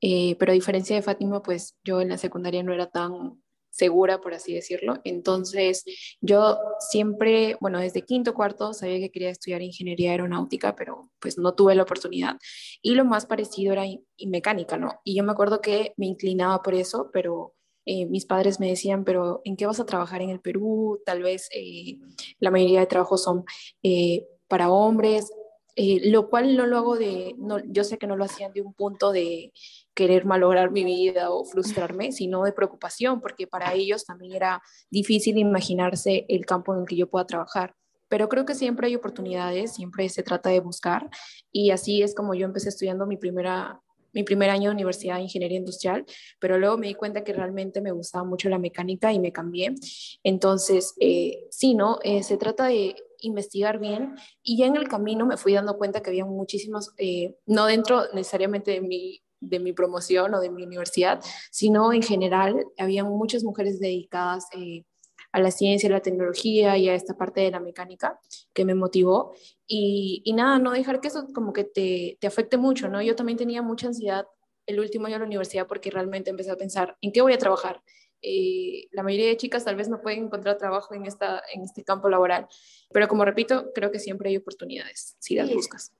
eh, 0.00 0.36
pero 0.38 0.52
a 0.52 0.54
diferencia 0.54 0.94
de 0.94 1.02
Fátima, 1.02 1.42
pues 1.42 1.76
yo 1.82 2.00
en 2.00 2.10
la 2.10 2.18
secundaria 2.18 2.62
no 2.62 2.72
era 2.72 2.86
tan 2.86 3.42
segura, 3.68 4.20
por 4.20 4.32
así 4.32 4.54
decirlo. 4.54 5.00
Entonces, 5.02 5.84
yo 6.20 6.56
siempre, 6.78 7.56
bueno, 7.60 7.80
desde 7.80 8.02
quinto, 8.02 8.32
cuarto, 8.32 8.74
sabía 8.74 9.00
que 9.00 9.10
quería 9.10 9.30
estudiar 9.30 9.60
ingeniería 9.62 10.12
aeronáutica, 10.12 10.76
pero 10.76 11.10
pues 11.18 11.36
no 11.36 11.54
tuve 11.54 11.74
la 11.74 11.82
oportunidad. 11.82 12.36
Y 12.80 12.94
lo 12.94 13.04
más 13.04 13.26
parecido 13.26 13.72
era 13.72 13.82
mecánica, 14.24 14.76
¿no? 14.76 15.00
Y 15.02 15.16
yo 15.16 15.24
me 15.24 15.32
acuerdo 15.32 15.60
que 15.60 15.94
me 15.96 16.06
inclinaba 16.06 16.62
por 16.62 16.74
eso, 16.74 17.10
pero 17.12 17.54
eh, 17.84 18.06
mis 18.06 18.26
padres 18.26 18.60
me 18.60 18.68
decían, 18.68 19.04
pero 19.04 19.40
¿en 19.44 19.56
qué 19.56 19.66
vas 19.66 19.80
a 19.80 19.86
trabajar 19.86 20.22
en 20.22 20.30
el 20.30 20.40
Perú? 20.40 21.00
Tal 21.04 21.22
vez 21.22 21.48
eh, 21.52 21.98
la 22.38 22.50
mayoría 22.50 22.80
de 22.80 22.86
trabajos 22.86 23.22
son 23.22 23.44
eh, 23.82 24.26
para 24.48 24.70
hombres, 24.70 25.30
lo 25.74 26.28
cual 26.28 26.54
no 26.54 26.66
lo 26.66 26.76
hago 26.76 26.96
de, 26.96 27.34
no, 27.38 27.58
yo 27.64 27.82
sé 27.82 27.96
que 27.96 28.06
no 28.06 28.14
lo 28.16 28.24
hacían 28.24 28.52
de 28.52 28.60
un 28.60 28.74
punto 28.74 29.10
de 29.10 29.54
querer 29.94 30.26
malograr 30.26 30.70
mi 30.70 30.84
vida 30.84 31.30
o 31.30 31.46
frustrarme, 31.46 32.12
sino 32.12 32.44
de 32.44 32.52
preocupación, 32.52 33.22
porque 33.22 33.46
para 33.46 33.72
ellos 33.72 34.04
también 34.04 34.34
era 34.34 34.60
difícil 34.90 35.38
imaginarse 35.38 36.26
el 36.28 36.44
campo 36.44 36.74
en 36.74 36.80
el 36.80 36.86
que 36.86 36.96
yo 36.96 37.08
pueda 37.08 37.26
trabajar. 37.26 37.74
Pero 38.08 38.28
creo 38.28 38.44
que 38.44 38.54
siempre 38.54 38.88
hay 38.88 38.96
oportunidades, 38.96 39.72
siempre 39.72 40.06
se 40.10 40.22
trata 40.22 40.50
de 40.50 40.60
buscar 40.60 41.08
y 41.50 41.70
así 41.70 42.02
es 42.02 42.14
como 42.14 42.34
yo 42.34 42.44
empecé 42.44 42.68
estudiando 42.68 43.06
mi 43.06 43.16
primera 43.16 43.80
mi 44.12 44.22
primer 44.22 44.50
año 44.50 44.70
de 44.70 44.74
universidad 44.74 45.16
de 45.16 45.22
ingeniería 45.22 45.58
industrial, 45.58 46.04
pero 46.38 46.58
luego 46.58 46.78
me 46.78 46.88
di 46.88 46.94
cuenta 46.94 47.24
que 47.24 47.32
realmente 47.32 47.80
me 47.80 47.92
gustaba 47.92 48.24
mucho 48.24 48.48
la 48.48 48.58
mecánica 48.58 49.12
y 49.12 49.18
me 49.18 49.32
cambié. 49.32 49.74
Entonces, 50.22 50.94
eh, 51.00 51.46
sí, 51.50 51.74
¿no? 51.74 51.98
Eh, 52.02 52.22
se 52.22 52.36
trata 52.36 52.66
de 52.66 52.94
investigar 53.22 53.78
bien 53.78 54.16
y 54.42 54.58
ya 54.58 54.66
en 54.66 54.76
el 54.76 54.88
camino 54.88 55.26
me 55.26 55.36
fui 55.36 55.54
dando 55.54 55.78
cuenta 55.78 56.02
que 56.02 56.10
había 56.10 56.24
muchísimos, 56.24 56.92
eh, 56.98 57.36
no 57.46 57.66
dentro 57.66 58.04
necesariamente 58.12 58.72
de 58.72 58.80
mi, 58.80 59.22
de 59.40 59.58
mi 59.58 59.72
promoción 59.72 60.34
o 60.34 60.40
de 60.40 60.50
mi 60.50 60.62
universidad, 60.62 61.20
sino 61.50 61.92
en 61.92 62.02
general, 62.02 62.64
había 62.78 63.04
muchas 63.04 63.44
mujeres 63.44 63.80
dedicadas 63.80 64.46
eh, 64.52 64.84
a 65.32 65.40
la 65.40 65.50
ciencia, 65.50 65.88
a 65.88 65.92
la 65.92 66.00
tecnología 66.00 66.76
y 66.76 66.88
a 66.88 66.94
esta 66.94 67.16
parte 67.16 67.40
de 67.40 67.50
la 67.50 67.60
mecánica 67.60 68.20
que 68.52 68.64
me 68.64 68.74
motivó. 68.74 69.34
Y, 69.66 70.22
y 70.24 70.34
nada, 70.34 70.58
no 70.58 70.72
dejar 70.72 71.00
que 71.00 71.08
eso 71.08 71.26
como 71.32 71.52
que 71.52 71.64
te, 71.64 72.18
te 72.20 72.26
afecte 72.26 72.58
mucho, 72.58 72.88
¿no? 72.88 73.02
Yo 73.02 73.16
también 73.16 73.38
tenía 73.38 73.62
mucha 73.62 73.86
ansiedad 73.86 74.26
el 74.66 74.78
último 74.78 75.06
año 75.06 75.14
de 75.14 75.20
la 75.20 75.26
universidad 75.26 75.66
porque 75.66 75.90
realmente 75.90 76.30
empecé 76.30 76.50
a 76.50 76.56
pensar 76.56 76.96
en 77.00 77.12
qué 77.12 77.22
voy 77.22 77.32
a 77.32 77.38
trabajar. 77.38 77.82
Eh, 78.20 78.86
la 78.92 79.02
mayoría 79.02 79.26
de 79.26 79.36
chicas 79.36 79.64
tal 79.64 79.74
vez 79.74 79.88
no 79.88 80.00
pueden 80.00 80.24
encontrar 80.24 80.56
trabajo 80.56 80.94
en, 80.94 81.06
esta, 81.06 81.42
en 81.52 81.62
este 81.62 81.82
campo 81.82 82.08
laboral, 82.08 82.46
pero 82.92 83.08
como 83.08 83.24
repito, 83.24 83.72
creo 83.74 83.90
que 83.90 83.98
siempre 83.98 84.30
hay 84.30 84.36
oportunidades 84.36 85.16
si 85.18 85.34
las 85.34 85.52
buscas. 85.52 85.92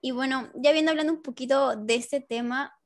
Y 0.00 0.12
bueno, 0.12 0.50
ya 0.54 0.72
viendo 0.72 0.90
hablando 0.90 1.12
un 1.12 1.22
poquito 1.22 1.76
de 1.76 1.94
este 1.96 2.20
tema, 2.20 2.78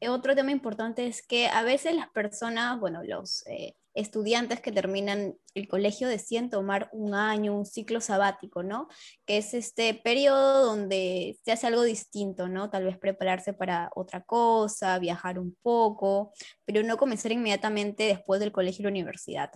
otro 0.00 0.34
tema 0.34 0.52
importante 0.52 1.06
es 1.06 1.20
que 1.20 1.48
a 1.48 1.62
veces 1.62 1.94
las 1.94 2.08
personas, 2.08 2.80
bueno, 2.80 3.02
los 3.02 3.46
eh, 3.46 3.74
estudiantes 3.94 4.60
que 4.60 4.72
terminan 4.72 5.36
el 5.54 5.68
colegio 5.68 6.08
deciden 6.08 6.50
tomar 6.50 6.88
un 6.92 7.14
año, 7.14 7.56
un 7.56 7.66
ciclo 7.66 8.00
sabático, 8.00 8.62
¿no? 8.62 8.88
Que 9.26 9.38
es 9.38 9.54
este 9.54 9.94
periodo 9.94 10.64
donde 10.64 11.38
se 11.44 11.52
hace 11.52 11.66
algo 11.66 11.82
distinto, 11.82 12.48
¿no? 12.48 12.70
Tal 12.70 12.84
vez 12.84 12.98
prepararse 12.98 13.52
para 13.52 13.90
otra 13.94 14.22
cosa, 14.22 14.98
viajar 14.98 15.38
un 15.38 15.56
poco, 15.62 16.32
pero 16.64 16.82
no 16.82 16.96
comenzar 16.96 17.32
inmediatamente 17.32 18.04
después 18.04 18.40
del 18.40 18.52
colegio 18.52 18.82
y 18.82 18.84
la 18.84 18.90
universidad. 18.90 19.50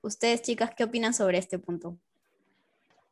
Ustedes, 0.00 0.42
chicas, 0.42 0.72
¿qué 0.76 0.84
opinan 0.84 1.14
sobre 1.14 1.38
este 1.38 1.58
punto? 1.58 1.98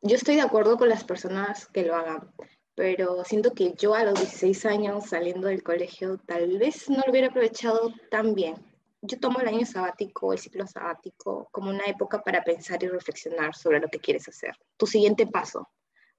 Yo 0.01 0.15
estoy 0.15 0.35
de 0.35 0.41
acuerdo 0.41 0.77
con 0.77 0.89
las 0.89 1.03
personas 1.03 1.67
que 1.67 1.83
lo 1.83 1.95
hagan, 1.95 2.31
pero 2.75 3.23
siento 3.23 3.53
que 3.53 3.73
yo 3.77 3.93
a 3.93 4.03
los 4.03 4.15
16 4.15 4.65
años 4.65 5.09
saliendo 5.09 5.47
del 5.47 5.63
colegio 5.63 6.17
tal 6.25 6.57
vez 6.57 6.89
no 6.89 7.03
lo 7.05 7.11
hubiera 7.11 7.27
aprovechado 7.27 7.93
tan 8.09 8.33
bien 8.33 8.70
yo 9.01 9.19
tomo 9.19 9.39
el 9.39 9.47
año 9.47 9.65
sabático, 9.65 10.31
el 10.31 10.39
ciclo 10.39 10.67
sabático, 10.67 11.49
como 11.51 11.69
una 11.69 11.85
época 11.85 12.21
para 12.23 12.43
pensar 12.43 12.83
y 12.83 12.87
reflexionar 12.87 13.55
sobre 13.55 13.79
lo 13.79 13.87
que 13.87 13.99
quieres 13.99 14.27
hacer, 14.27 14.57
tu 14.77 14.85
siguiente 14.85 15.25
paso. 15.27 15.69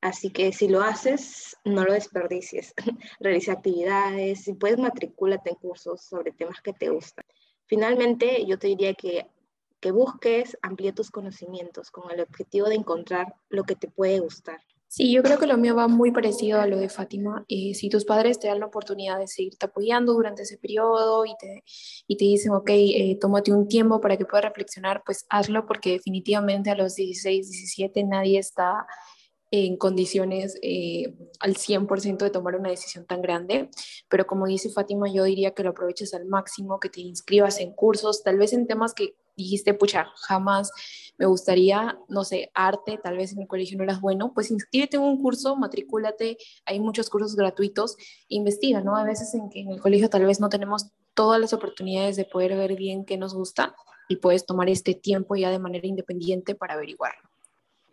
Así 0.01 0.31
que 0.31 0.53
si 0.53 0.67
lo 0.67 0.83
haces, 0.83 1.57
no 1.65 1.85
lo 1.85 1.93
desperdicies. 1.93 2.75
Realiza 3.21 3.53
actividades, 3.53 4.43
si 4.43 4.55
puedes, 4.55 4.79
matricúlate 4.79 5.51
en 5.51 5.57
cursos 5.57 6.03
sobre 6.03 6.33
temas 6.33 6.61
que 6.61 6.73
te 6.73 6.91
gustan. 6.91 7.25
Finalmente, 7.67 8.45
yo 8.45 8.59
te 8.59 8.67
diría 8.67 8.95
que, 8.95 9.29
que 9.79 9.93
busques, 9.93 10.59
amplíe 10.61 10.93
tus 10.93 11.13
conocimientos 11.13 11.93
con 11.93 12.11
el 12.11 12.21
objetivo 12.21 12.69
de 12.69 12.75
encontrar 12.75 13.37
lo 13.49 13.63
que 13.63 13.77
te 13.77 13.89
puede 13.89 14.19
gustar. 14.19 14.61
Sí, 14.95 15.11
yo 15.11 15.23
creo 15.23 15.39
que 15.39 15.47
lo 15.47 15.57
mío 15.57 15.75
va 15.75 15.89
muy 15.89 16.11
parecido 16.11 16.61
a 16.61 16.67
lo 16.67 16.77
de 16.77 16.91
Fátima. 16.91 17.47
Eh, 17.49 17.73
si 17.73 17.89
tus 17.89 18.05
padres 18.05 18.39
te 18.39 18.49
dan 18.49 18.61
la 18.61 18.67
oportunidad 18.67 19.19
de 19.19 19.27
seguirte 19.27 19.65
apoyando 19.65 20.13
durante 20.13 20.43
ese 20.43 20.59
periodo 20.59 21.25
y 21.25 21.35
te, 21.39 21.65
y 22.07 22.19
te 22.19 22.27
dicen, 22.27 22.53
ok, 22.53 22.69
eh, 22.69 23.17
tómate 23.19 23.53
un 23.55 23.69
tiempo 23.69 24.03
para 24.03 24.19
que 24.19 24.27
puedas 24.27 24.45
reflexionar, 24.45 25.03
pues 25.03 25.25
hazlo 25.31 25.65
porque 25.65 25.93
definitivamente 25.93 26.69
a 26.69 26.75
los 26.75 26.95
16, 26.95 27.49
17 27.49 28.05
nadie 28.05 28.39
está 28.39 28.87
en 29.51 29.79
condiciones 29.79 30.59
eh, 30.61 31.15
al 31.41 31.57
100% 31.57 32.19
de 32.19 32.31
tomar 32.31 32.57
una 32.57 32.69
decisión 32.69 33.07
tan 33.07 33.23
grande, 33.23 33.71
pero 34.11 34.27
como 34.27 34.47
dice 34.47 34.69
Fátima, 34.69 35.11
yo 35.11 35.25
diría 35.25 35.53
que 35.53 35.63
lo 35.63 35.71
aproveches 35.71 36.13
al 36.13 36.27
máximo, 36.27 36.79
que 36.81 36.91
te 36.91 37.01
inscribas 37.01 37.61
en 37.61 37.73
cursos, 37.73 38.23
tal 38.23 38.37
vez 38.37 38.53
en 38.53 38.67
temas 38.67 38.93
que 38.93 39.15
dijiste, 39.37 39.75
pucha, 39.75 40.07
jamás 40.17 40.71
me 41.19 41.27
gustaría, 41.27 41.99
no 42.09 42.25
sé, 42.25 42.51
arte, 42.55 42.99
tal 43.03 43.17
vez 43.17 43.33
en 43.33 43.43
el 43.43 43.49
colegio 43.49 43.79
no 43.79 43.85
eras 43.85 44.01
bueno, 44.01 44.33
pues 44.35 44.51
inscríbete 44.51 44.97
en 44.97 45.03
un 45.03 45.21
curso, 45.21 45.57
matricúlate, 45.57 46.37
hay 46.65 46.81
muchos 46.81 47.11
cursos 47.11 47.37
gratuitos, 47.37 47.97
investiga, 48.29 48.81
¿no? 48.81 48.97
A 48.97 49.05
veces 49.05 49.35
en 49.35 49.49
que 49.49 49.61
en 49.61 49.71
el 49.71 49.81
colegio 49.81 50.09
tal 50.09 50.25
vez 50.25 50.41
no 50.41 50.49
tenemos 50.49 50.91
todas 51.15 51.41
las 51.41 51.53
oportunidades 51.53 52.17
de 52.17 52.25
poder 52.25 52.57
ver 52.57 52.77
bien 52.77 53.05
qué 53.05 53.17
nos 53.17 53.35
gusta 53.35 53.75
y 54.09 54.17
puedes 54.17 54.47
tomar 54.47 54.69
este 54.69 54.95
tiempo 54.95 55.37
ya 55.37 55.51
de 55.51 55.59
manera 55.59 55.87
independiente 55.87 56.55
para 56.55 56.75
averiguarlo. 56.75 57.29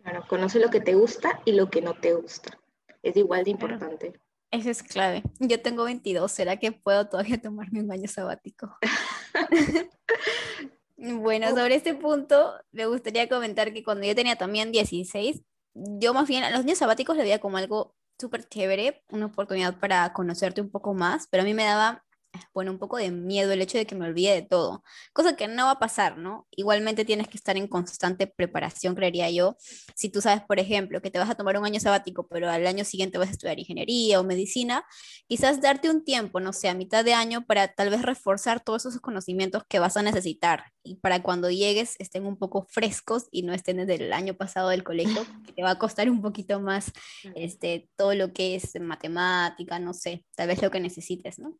Claro, 0.02 0.24
conoce 0.28 0.58
lo 0.58 0.70
que 0.70 0.80
te 0.80 0.94
gusta 0.94 1.40
y 1.44 1.52
lo 1.52 1.70
que 1.70 1.82
no 1.82 1.94
te 1.94 2.14
gusta. 2.14 2.58
Es 3.02 3.16
igual 3.16 3.44
de 3.44 3.50
importante. 3.50 4.20
Eso 4.50 4.70
es 4.70 4.82
clave. 4.82 5.22
Yo 5.38 5.60
tengo 5.60 5.84
22, 5.84 6.32
¿será 6.32 6.56
que 6.56 6.72
puedo 6.72 7.08
todavía 7.08 7.40
tomarme 7.40 7.80
un 7.80 7.88
baño 7.88 8.08
sabático? 8.08 8.76
Bueno, 11.02 11.48
sobre 11.50 11.76
este 11.76 11.94
punto, 11.94 12.52
me 12.72 12.84
gustaría 12.84 13.26
comentar 13.26 13.72
que 13.72 13.82
cuando 13.82 14.06
yo 14.06 14.14
tenía 14.14 14.36
también 14.36 14.70
16, 14.70 15.42
yo 15.72 16.12
más 16.12 16.28
bien 16.28 16.44
a 16.44 16.50
los 16.50 16.62
niños 16.64 16.78
sabáticos 16.78 17.16
le 17.16 17.22
veía 17.22 17.40
como 17.40 17.56
algo 17.56 17.96
súper 18.18 18.46
chévere, 18.46 19.02
una 19.08 19.26
oportunidad 19.26 19.78
para 19.78 20.12
conocerte 20.12 20.60
un 20.60 20.70
poco 20.70 20.92
más, 20.92 21.26
pero 21.30 21.42
a 21.42 21.46
mí 21.46 21.54
me 21.54 21.64
daba 21.64 22.04
bueno, 22.52 22.70
un 22.70 22.78
poco 22.78 22.96
de 22.96 23.10
miedo 23.10 23.52
el 23.52 23.62
hecho 23.62 23.78
de 23.78 23.86
que 23.86 23.94
me 23.94 24.06
olvide 24.06 24.32
de 24.34 24.42
todo, 24.42 24.82
cosa 25.12 25.36
que 25.36 25.48
no 25.48 25.66
va 25.66 25.72
a 25.72 25.78
pasar, 25.78 26.18
¿no? 26.18 26.46
Igualmente 26.50 27.04
tienes 27.04 27.28
que 27.28 27.36
estar 27.36 27.56
en 27.56 27.68
constante 27.68 28.26
preparación, 28.26 28.94
creería 28.94 29.30
yo. 29.30 29.56
Si 29.94 30.08
tú 30.08 30.20
sabes, 30.20 30.42
por 30.42 30.58
ejemplo, 30.58 31.00
que 31.00 31.10
te 31.10 31.18
vas 31.18 31.30
a 31.30 31.34
tomar 31.34 31.58
un 31.58 31.64
año 31.64 31.80
sabático, 31.80 32.26
pero 32.28 32.50
al 32.50 32.66
año 32.66 32.84
siguiente 32.84 33.18
vas 33.18 33.28
a 33.28 33.32
estudiar 33.32 33.58
ingeniería 33.58 34.20
o 34.20 34.24
medicina, 34.24 34.84
quizás 35.26 35.60
darte 35.60 35.90
un 35.90 36.04
tiempo, 36.04 36.40
no 36.40 36.52
sé, 36.52 36.68
a 36.68 36.74
mitad 36.74 37.04
de 37.04 37.14
año 37.14 37.46
para 37.46 37.68
tal 37.68 37.90
vez 37.90 38.02
reforzar 38.02 38.60
todos 38.60 38.86
esos 38.86 39.00
conocimientos 39.00 39.62
que 39.68 39.78
vas 39.78 39.96
a 39.96 40.02
necesitar 40.02 40.64
y 40.82 40.96
para 40.96 41.22
cuando 41.22 41.50
llegues 41.50 41.96
estén 41.98 42.26
un 42.26 42.36
poco 42.36 42.66
frescos 42.68 43.28
y 43.30 43.42
no 43.42 43.52
estén 43.52 43.76
desde 43.78 43.96
el 43.96 44.12
año 44.12 44.34
pasado 44.34 44.70
del 44.70 44.84
colegio, 44.84 45.22
que 45.46 45.52
te 45.52 45.62
va 45.62 45.70
a 45.72 45.78
costar 45.78 46.10
un 46.10 46.22
poquito 46.22 46.60
más 46.60 46.92
este, 47.34 47.88
todo 47.96 48.14
lo 48.14 48.32
que 48.32 48.54
es 48.54 48.80
matemática, 48.80 49.78
no 49.78 49.94
sé, 49.94 50.24
tal 50.36 50.48
vez 50.48 50.62
lo 50.62 50.70
que 50.70 50.80
necesites, 50.80 51.38
¿no? 51.38 51.56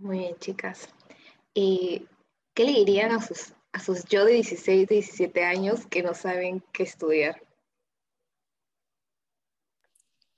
Muy 0.00 0.20
bien, 0.20 0.36
chicas. 0.38 0.88
¿Y 1.52 2.06
qué 2.54 2.64
le 2.64 2.72
dirían 2.72 3.12
a 3.12 3.20
sus, 3.20 3.52
a 3.70 3.80
sus 3.80 4.04
yo 4.06 4.24
de 4.24 4.32
16, 4.32 4.88
17 4.88 5.44
años 5.44 5.84
que 5.86 6.02
no 6.02 6.14
saben 6.14 6.64
qué 6.72 6.84
estudiar? 6.84 7.42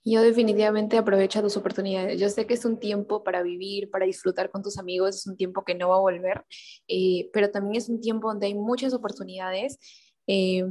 Yo 0.05 0.21
definitivamente 0.21 0.99
aprovecho 0.99 1.43
tus 1.43 1.57
oportunidades. 1.57 2.21
Yo 2.21 2.29
sé 2.29 2.45
que 2.45 2.55
es 2.55 2.65
un 2.65 2.81
tiempo 2.81 3.23
para 3.23 3.45
vivir, 3.45 3.89
para 3.89 4.05
disfrutar 4.05 4.51
con 4.51 4.65
tus 4.65 4.79
amigos, 4.79 5.15
es 5.15 5.27
un 5.29 5.37
tiempo 5.37 5.65
que 5.65 5.77
no 5.77 5.91
va 5.91 5.97
a 5.97 6.01
volver, 6.01 6.45
eh, 6.89 7.31
pero 7.33 7.53
también 7.53 7.77
es 7.77 7.89
un 7.89 8.01
tiempo 8.01 8.27
donde 8.27 8.47
hay 8.47 8.55
muchas 8.55 8.93
oportunidades. 8.95 9.79
Eh, 10.27 10.65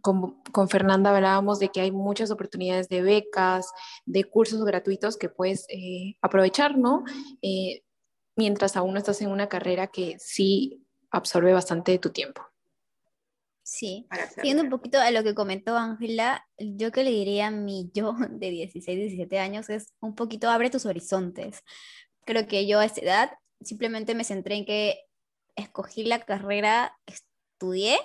con, 0.00 0.42
con, 0.52 0.68
Fernanda 0.68 1.14
hablábamos 1.14 1.58
de 1.58 1.68
que 1.68 1.80
hay 1.80 1.90
muchas 1.90 2.30
oportunidades 2.30 2.88
de 2.88 3.02
becas, 3.02 3.70
de 4.06 4.24
cursos 4.24 4.64
gratuitos 4.64 5.18
que 5.18 5.28
puedes 5.28 5.66
eh, 5.68 6.16
aprovechar, 6.22 6.78
¿no? 6.78 7.04
Mientras 8.38 8.76
aún 8.76 8.92
no 8.92 8.98
estás 8.98 9.20
en 9.20 9.30
una 9.30 9.48
carrera 9.48 9.88
que 9.88 10.16
sí 10.18 10.86
absorbe 11.10 11.52
bastante 11.52 11.92
de 11.92 11.98
tu 11.98 12.10
tiempo. 12.10 12.42
Sí, 13.62 14.08
siguiendo 14.34 14.62
un 14.62 14.70
poquito 14.70 14.98
a 14.98 15.10
lo 15.10 15.22
que 15.22 15.34
comentó 15.34 15.76
Ángela, 15.76 16.46
yo 16.56 16.90
que 16.90 17.04
le 17.04 17.10
diría 17.10 17.48
a 17.48 17.50
mi 17.50 17.90
yo 17.92 18.14
de 18.30 18.50
16, 18.50 18.98
17 18.98 19.38
años 19.40 19.68
es 19.68 19.92
un 20.00 20.14
poquito 20.14 20.48
abre 20.48 20.70
tus 20.70 20.86
horizontes. 20.86 21.62
Creo 22.24 22.46
que 22.46 22.66
yo 22.66 22.78
a 22.78 22.86
esa 22.86 23.00
edad 23.02 23.30
simplemente 23.60 24.14
me 24.14 24.24
centré 24.24 24.54
en 24.54 24.64
que 24.64 25.00
escogí 25.56 26.04
la 26.04 26.20
carrera, 26.20 26.96
estudié 27.04 27.98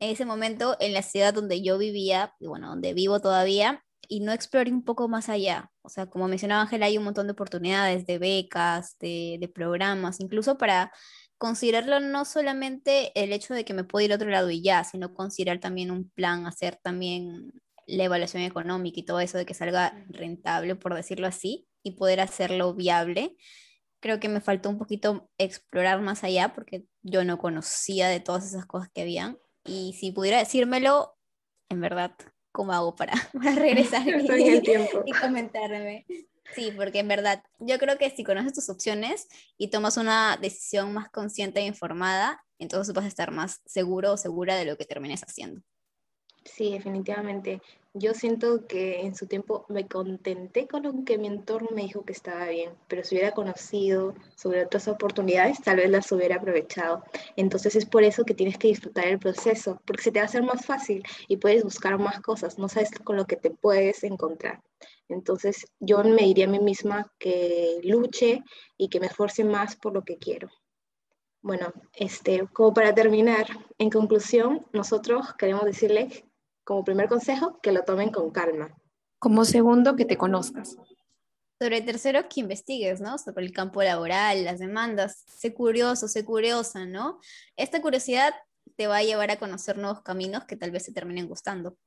en 0.00 0.10
ese 0.10 0.24
momento 0.24 0.76
en 0.80 0.92
la 0.92 1.02
ciudad 1.02 1.32
donde 1.32 1.62
yo 1.62 1.78
vivía, 1.78 2.34
y 2.40 2.48
bueno, 2.48 2.68
donde 2.68 2.92
vivo 2.92 3.20
todavía, 3.20 3.85
y 4.08 4.20
no 4.20 4.32
exploré 4.32 4.70
un 4.72 4.84
poco 4.84 5.08
más 5.08 5.28
allá. 5.28 5.70
O 5.82 5.88
sea, 5.88 6.06
como 6.06 6.28
mencionaba 6.28 6.62
Ángela, 6.62 6.86
hay 6.86 6.98
un 6.98 7.04
montón 7.04 7.26
de 7.26 7.32
oportunidades 7.32 8.06
de 8.06 8.18
becas, 8.18 8.96
de, 8.98 9.38
de, 9.40 9.48
programas, 9.48 10.20
incluso 10.20 10.58
para 10.58 10.92
considerarlo 11.38 12.00
no 12.00 12.24
solamente 12.24 13.12
el 13.14 13.32
hecho 13.32 13.54
de 13.54 13.64
que 13.64 13.74
me 13.74 13.84
puedo 13.84 14.04
ir 14.04 14.12
a 14.12 14.16
otro 14.16 14.30
lado 14.30 14.50
y 14.50 14.62
ya, 14.62 14.84
sino 14.84 15.14
considerar 15.14 15.60
también 15.60 15.90
un 15.90 16.08
plan, 16.10 16.46
hacer 16.46 16.76
también 16.82 17.52
la 17.86 18.04
evaluación 18.04 18.42
económica 18.42 19.00
y 19.00 19.04
todo 19.04 19.20
eso 19.20 19.38
de 19.38 19.46
que 19.46 19.54
salga 19.54 20.04
rentable, 20.08 20.74
por 20.74 20.94
decirlo 20.94 21.26
así, 21.26 21.68
y 21.82 21.92
poder 21.92 22.20
hacerlo 22.20 22.74
viable. 22.74 23.36
Creo 24.00 24.20
que 24.20 24.28
me 24.28 24.40
faltó 24.40 24.68
un 24.68 24.78
poquito 24.78 25.30
explorar 25.38 26.00
más 26.00 26.24
allá 26.24 26.52
porque 26.54 26.86
yo 27.02 27.24
no 27.24 27.38
conocía 27.38 28.08
de 28.08 28.20
todas 28.20 28.46
esas 28.46 28.66
cosas 28.66 28.90
que 28.92 29.02
habían. 29.02 29.38
Y 29.64 29.94
si 29.94 30.12
pudiera 30.12 30.38
decírmelo, 30.38 31.16
en 31.68 31.80
verdad, 31.80 32.12
cómo 32.56 32.72
hago 32.72 32.96
para, 32.96 33.12
para 33.34 33.54
regresar 33.54 34.02
y, 34.08 35.12
comentarme. 35.12 36.06
Sí, 36.54 36.72
porque 36.74 37.00
en 37.00 37.08
verdad, 37.08 37.42
yo 37.58 37.78
creo 37.78 37.98
que 37.98 38.08
si 38.08 38.24
conoces 38.24 38.54
tus 38.54 38.70
opciones 38.70 39.28
y 39.58 39.68
tomas 39.68 39.98
una 39.98 40.38
decisión 40.40 40.94
más 40.94 41.10
consciente 41.10 41.60
e 41.60 41.66
informada, 41.66 42.42
entonces 42.58 42.94
vas 42.94 43.04
a 43.04 43.08
estar 43.08 43.30
más 43.30 43.60
seguro 43.66 44.12
o 44.12 44.16
segura 44.16 44.56
de 44.56 44.64
lo 44.64 44.78
que 44.78 44.86
termines 44.86 45.22
haciendo. 45.22 45.60
Sí, 46.44 46.72
definitivamente. 46.72 47.60
Yo 47.98 48.14
siento 48.14 48.66
que 48.66 49.00
en 49.00 49.14
su 49.14 49.26
tiempo 49.26 49.64
me 49.68 49.88
contenté 49.88 50.66
con 50.66 50.82
lo 50.82 51.04
que 51.04 51.18
mi 51.18 51.26
entorno 51.26 51.68
me 51.72 51.82
dijo 51.82 52.04
que 52.04 52.12
estaba 52.12 52.46
bien, 52.48 52.72
pero 52.88 53.02
si 53.02 53.14
hubiera 53.14 53.32
conocido 53.32 54.14
sobre 54.34 54.64
otras 54.64 54.86
oportunidades, 54.88 55.62
tal 55.62 55.76
vez 55.76 55.90
las 55.90 56.10
hubiera 56.12 56.36
aprovechado. 56.36 57.02
Entonces 57.36 57.74
es 57.74 57.86
por 57.86 58.02
eso 58.04 58.24
que 58.24 58.34
tienes 58.34 58.58
que 58.58 58.68
disfrutar 58.68 59.06
el 59.06 59.18
proceso, 59.18 59.80
porque 59.86 60.02
se 60.02 60.12
te 60.12 60.18
va 60.18 60.24
a 60.24 60.26
hacer 60.26 60.42
más 60.42 60.66
fácil 60.66 61.02
y 61.28 61.38
puedes 61.38 61.64
buscar 61.64 61.98
más 61.98 62.20
cosas, 62.20 62.58
no 62.58 62.68
sabes 62.68 62.90
con 63.02 63.16
lo 63.16 63.26
que 63.26 63.36
te 63.36 63.50
puedes 63.50 64.04
encontrar. 64.04 64.62
Entonces 65.08 65.66
yo 65.80 66.02
me 66.04 66.22
diría 66.22 66.46
a 66.46 66.50
mí 66.50 66.58
misma 66.58 67.10
que 67.18 67.80
luche 67.82 68.42
y 68.76 68.88
que 68.88 69.00
me 69.00 69.06
esfuerce 69.06 69.44
más 69.44 69.76
por 69.76 69.94
lo 69.94 70.02
que 70.02 70.18
quiero. 70.18 70.50
Bueno, 71.40 71.72
este, 71.92 72.46
como 72.52 72.74
para 72.74 72.94
terminar, 72.94 73.46
en 73.78 73.88
conclusión, 73.88 74.66
nosotros 74.72 75.32
queremos 75.38 75.64
decirles 75.64 76.24
como 76.66 76.82
primer 76.82 77.08
consejo, 77.08 77.60
que 77.62 77.70
lo 77.70 77.84
tomen 77.84 78.10
con 78.10 78.32
calma. 78.32 78.76
Como 79.20 79.44
segundo, 79.44 79.94
que 79.94 80.04
te 80.04 80.16
conozcas. 80.16 80.76
Sobre 81.60 81.80
tercero, 81.80 82.28
que 82.28 82.40
investigues, 82.40 83.00
¿no? 83.00 83.18
Sobre 83.18 83.46
el 83.46 83.52
campo 83.52 83.84
laboral, 83.84 84.44
las 84.44 84.58
demandas. 84.58 85.22
Sé 85.28 85.54
curioso, 85.54 86.08
sé 86.08 86.24
curiosa, 86.24 86.84
¿no? 86.84 87.20
Esta 87.56 87.80
curiosidad 87.80 88.34
te 88.74 88.88
va 88.88 88.96
a 88.96 89.04
llevar 89.04 89.30
a 89.30 89.38
conocer 89.38 89.78
nuevos 89.78 90.02
caminos 90.02 90.44
que 90.44 90.56
tal 90.56 90.72
vez 90.72 90.84
te 90.84 90.92
terminen 90.92 91.28
gustando. 91.28 91.78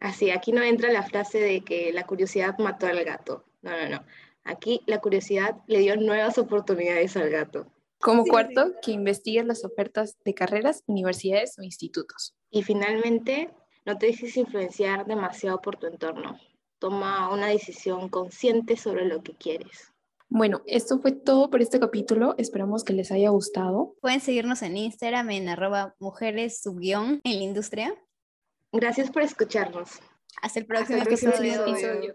Así, 0.00 0.30
aquí 0.30 0.50
no 0.50 0.62
entra 0.62 0.92
la 0.92 1.04
frase 1.04 1.38
de 1.38 1.62
que 1.62 1.92
la 1.92 2.04
curiosidad 2.04 2.58
mató 2.58 2.88
al 2.88 3.04
gato. 3.04 3.44
No, 3.62 3.70
no, 3.70 3.88
no. 3.88 4.04
Aquí 4.42 4.80
la 4.86 4.98
curiosidad 4.98 5.58
le 5.68 5.78
dio 5.78 5.96
nuevas 5.96 6.38
oportunidades 6.38 7.16
al 7.16 7.30
gato. 7.30 7.72
Como 8.00 8.24
cuarto, 8.24 8.74
que 8.82 8.90
investigues 8.90 9.46
las 9.46 9.64
ofertas 9.64 10.16
de 10.24 10.34
carreras, 10.34 10.82
universidades 10.86 11.56
o 11.58 11.62
institutos. 11.62 12.34
Y 12.50 12.62
finalmente, 12.64 13.50
no 13.88 13.96
te 13.96 14.04
dejes 14.04 14.36
influenciar 14.36 15.06
demasiado 15.06 15.62
por 15.62 15.78
tu 15.78 15.86
entorno. 15.86 16.38
Toma 16.78 17.32
una 17.32 17.46
decisión 17.46 18.10
consciente 18.10 18.76
sobre 18.76 19.06
lo 19.06 19.22
que 19.22 19.32
quieres. 19.32 19.94
Bueno, 20.28 20.60
esto 20.66 20.98
fue 20.98 21.12
todo 21.12 21.48
por 21.48 21.62
este 21.62 21.80
capítulo. 21.80 22.34
Esperamos 22.36 22.84
que 22.84 22.92
les 22.92 23.10
haya 23.10 23.30
gustado. 23.30 23.94
Pueden 24.02 24.20
seguirnos 24.20 24.60
en 24.60 24.76
Instagram 24.76 25.30
en 25.30 25.48
arroba 25.48 25.94
mujeres 26.00 26.60
en 26.66 27.20
la 27.24 27.30
industria. 27.30 27.94
Gracias 28.72 29.10
por 29.10 29.22
escucharnos. 29.22 30.00
Hasta 30.42 30.60
el 30.60 30.66
próximo, 30.66 31.02
episodio. 31.02 32.14